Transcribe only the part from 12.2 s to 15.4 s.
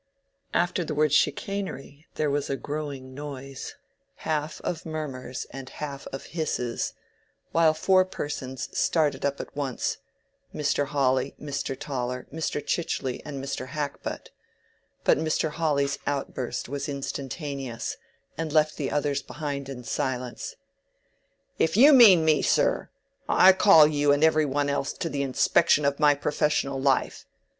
Mr. Chichely, and Mr. Hackbutt; but